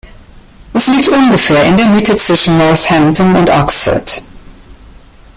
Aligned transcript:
Es 0.73 0.87
liegt 0.87 1.09
ungefähr 1.09 1.63
in 1.65 1.77
der 1.77 1.85
Mitte 1.85 2.15
zwischen 2.17 2.57
Northampton 2.57 3.35
und 3.35 3.51
Oxford. 3.51 4.23